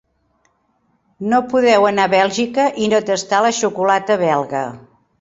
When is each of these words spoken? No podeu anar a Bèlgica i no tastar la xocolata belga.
No 1.33 1.41
podeu 1.51 1.87
anar 1.91 2.07
a 2.11 2.13
Bèlgica 2.15 2.67
i 2.87 2.91
no 2.97 3.05
tastar 3.13 3.45
la 3.49 3.55
xocolata 3.63 4.21
belga. 4.29 4.69